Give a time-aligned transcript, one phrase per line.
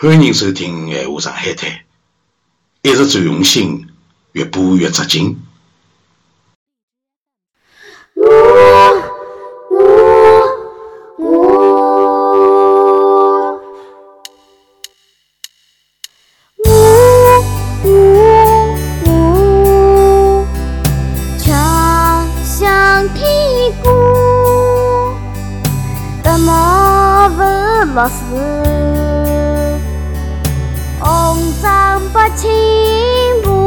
[0.00, 1.68] 欢迎收听《闲话上海滩》，
[2.82, 3.88] 一直最用心，
[4.30, 5.36] 越播越扎劲。
[27.94, 28.97] 老师，红掌不
[32.36, 32.48] 轻
[33.42, 33.57] 步，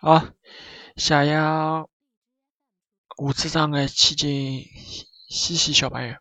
[0.00, 0.20] 好，
[0.94, 1.36] 谢谢
[3.16, 4.62] 吴处长的千金
[5.28, 6.14] 西西小朋友！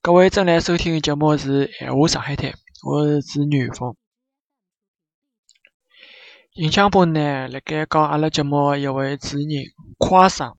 [0.00, 2.52] 各位正在收听的节目是《闲话上海滩》，
[2.88, 3.96] 我是主持人峰。
[6.52, 9.64] 印象中呢，辣盖讲阿拉节目的一位主持人
[9.98, 10.56] 夸生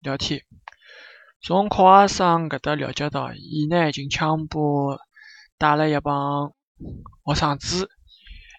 [0.00, 0.42] 聊天，
[1.40, 4.98] 从夸生搿搭了解到，伊呢近腔部
[5.56, 6.52] 带了一帮
[7.24, 7.88] 学生子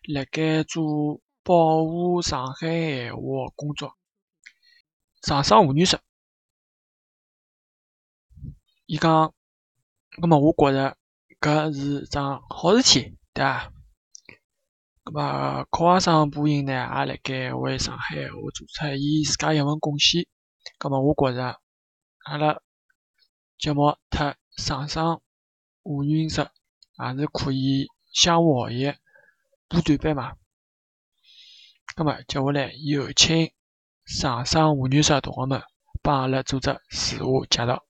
[0.06, 3.98] 辣盖做保护上海闲话的工作，
[5.22, 6.00] 上上下女士。
[8.86, 9.34] 伊讲，
[10.22, 10.98] 葛末我觉着
[11.42, 13.72] 搿是桩好事体，对伐？
[15.04, 20.26] 葛末考生部音呢，也辣盖为上海闲话做出伊自家一份贡献。
[20.78, 21.60] 葛末我觉着，
[22.24, 22.62] 阿拉
[23.58, 25.22] 节目特上上
[25.82, 28.98] 吴女士也是可以相互学习、
[29.68, 30.38] 补短板嘛。
[31.96, 33.52] 葛末接下来有请
[34.04, 35.62] 上上下女十同学们
[36.02, 37.84] 帮阿拉做只自我介绍。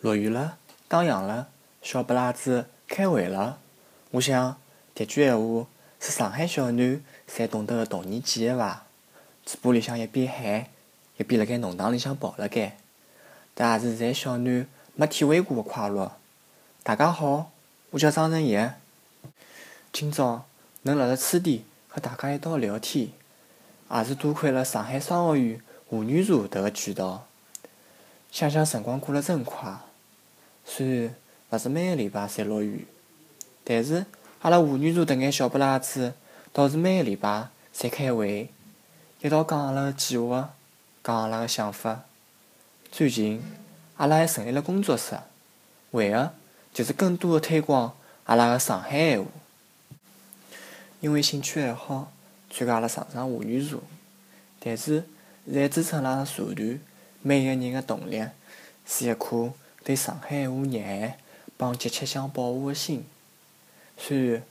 [0.00, 0.58] 落雨了，
[0.88, 1.48] 打烊了，
[1.80, 3.58] 小不拉子开会了。
[4.10, 4.60] 我想，
[4.94, 5.66] 迭句闲话
[5.98, 8.84] 是上海小囡侪懂得个童年记忆伐？
[9.46, 10.66] 嘴巴里向一边喊，
[11.16, 12.76] 一边辣盖弄堂里向跑辣盖，
[13.54, 16.12] 但也是现在小囡没体会过个快乐。
[16.82, 17.50] 大家好，
[17.88, 18.74] 我叫张成业。
[19.90, 20.44] 今朝
[20.82, 21.64] 能辣辣此地
[21.96, 23.08] 和大家一道聊天，
[23.90, 27.26] 也是多亏了上海商学院吴女士迭个渠道。
[28.30, 29.74] 想想辰光过了真快，
[30.62, 31.14] 虽然
[31.48, 32.86] 勿是每个礼拜侪落雨，
[33.64, 34.04] 但是
[34.42, 36.12] 阿拉吴女士迭眼小不拉子
[36.52, 38.50] 倒是每个礼拜侪开会，
[39.22, 40.50] 一道讲阿拉个计划，
[41.02, 42.02] 讲阿拉个想法。
[42.92, 43.42] 最近
[43.96, 45.16] 阿拉还成立了工作室，
[45.92, 46.34] 为个
[46.74, 49.30] 就是更多个推广阿拉个上海闲话。
[51.00, 52.10] 因为兴趣爱好
[52.50, 53.78] 参加了上上妇女社，
[54.58, 55.04] 但是
[55.44, 56.80] 现在支撑阿拉社团
[57.22, 58.24] 每一个人个动力
[58.86, 59.52] 是一颗
[59.84, 61.18] 对上海闲话热爱
[61.56, 63.04] 帮急切想保护个心。
[63.98, 64.42] 虽然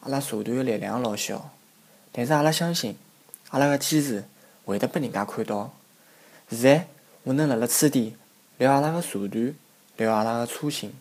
[0.00, 1.50] 阿拉社团个力量老小，
[2.10, 2.96] 但是阿拉相信
[3.50, 4.24] 阿拉个坚持
[4.64, 5.72] 会得拨人家看到。
[6.50, 6.88] 现在
[7.22, 8.16] 我能辣辣此地
[8.58, 9.54] 聊阿拉个社团，
[9.96, 10.92] 聊阿拉个初心，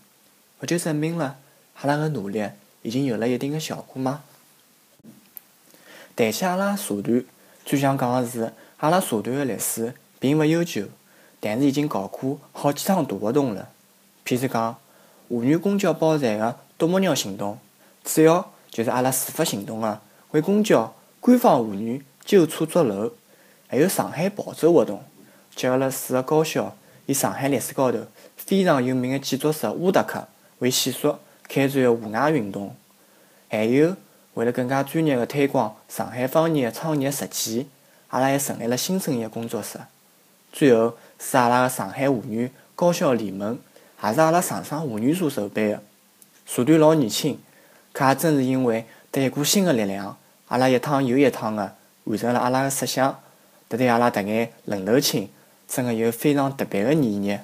[0.61, 1.39] 勿就证明了
[1.81, 2.47] 阿拉个努力
[2.83, 4.23] 已经有了一定个效果吗？
[6.15, 7.23] 谈起阿拉社团，
[7.65, 10.85] 最想讲个是，阿拉社团个历史并勿悠久，
[11.39, 13.69] 但是已经搞过好几趟大活动了。
[14.25, 14.75] 譬如讲，
[15.29, 17.57] 妇女公交包站个啄木鸟行动，
[18.03, 19.99] 主要就是阿拉自发行动个
[20.31, 23.11] 为公交官方妇女纠错筑楼，
[23.67, 25.03] 还有上海跑走活动，
[25.55, 26.75] 结合了四个高校
[27.05, 27.99] 以上海历史高头
[28.35, 30.27] 非常有名个建筑师乌达克
[30.59, 32.75] 为线索开展个户外运动，
[33.49, 33.95] 还有
[34.33, 37.65] 为了更加专业个推广上海方言个创业实践，
[38.09, 39.79] 阿拉还成立了新生业工作室。
[40.53, 43.57] 最后是阿拉个上海沪语高校联盟，
[44.03, 45.81] 也是阿拉上上沪语社筹办个。
[46.45, 47.39] 社团老年轻，
[47.93, 50.17] 可也正是因为得一股新个力量，
[50.47, 51.73] 阿拉一趟又一趟个
[52.05, 53.19] 完成了阿拉个设想，
[53.69, 55.29] 迭对阿拉迭眼愣头青
[55.67, 57.37] 真个有非常特别个意义。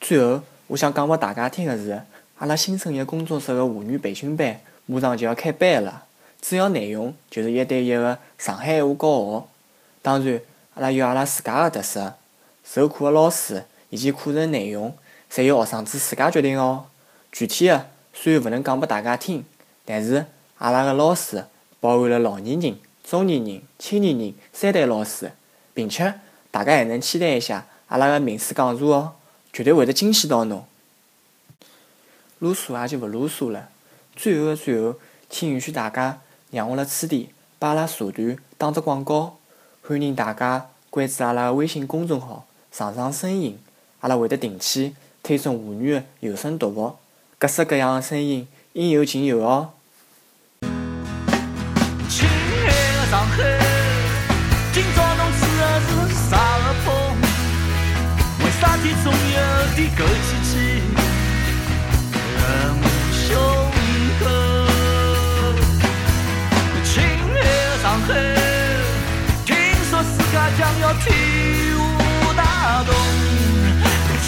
[0.00, 2.02] 最后，我想讲拨大家听个是，
[2.40, 6.04] 阿拉新生一工作室个妇女培训班马上就要开班了，
[6.40, 9.44] 主要内容就是一对一个上海话教学。
[10.00, 10.40] 当然，
[10.72, 12.14] 阿拉有阿拉自家个特色，
[12.64, 14.96] 授课个老师以及课程内容，
[15.30, 16.86] 侪由学生子自家决定哦。
[17.30, 17.84] 具体个
[18.14, 19.44] 虽然勿能讲拨大家听，
[19.84, 20.24] 但是
[20.56, 21.44] 阿拉个老师
[21.78, 25.30] 包含了老年人、中年人、青年人三代老师，
[25.74, 26.14] 并且
[26.50, 29.12] 大家还能期待一下阿拉个名师讲座哦，
[29.52, 30.64] 绝对会得惊喜到侬。
[32.40, 33.68] 啰嗦也就勿啰嗦了，
[34.16, 34.96] 最后个最后，
[35.28, 36.20] 请允许大家
[36.50, 37.28] 让我辣此地
[37.58, 39.36] 把阿拉社团打只广告，
[39.82, 43.58] 欢迎大家关注阿拉个微信公众号“上上声音”，
[44.00, 46.96] 阿拉会得定期推送妇女个有声读物，
[47.38, 49.72] 各式各样个声音应有尽有哦。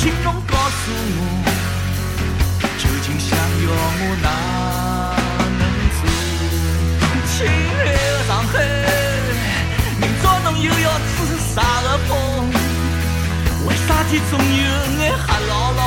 [0.03, 1.21] 请侬告诉我，
[2.77, 3.71] 究竟想要
[4.01, 4.27] 我哪
[5.61, 5.63] 能
[5.95, 6.03] 做？
[7.31, 8.53] 亲爱的上海，
[10.01, 11.15] 明朝侬又要吹
[11.55, 12.11] 啥个风？
[13.65, 14.67] 为啥体总有
[14.99, 15.81] 眼黑老老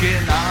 [0.00, 0.45] getting out.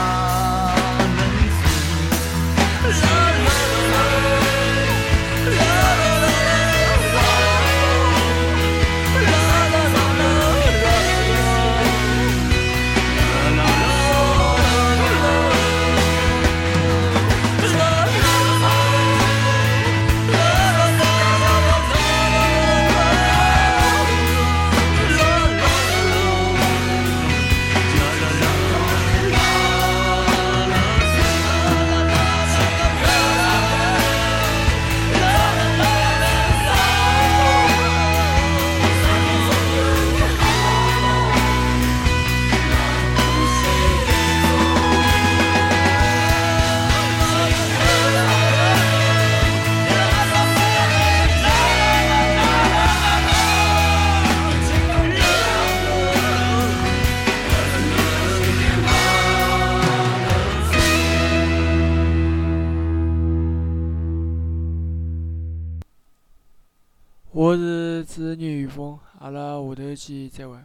[67.37, 70.55] 我是主持人于峰，阿拉下头见，再会。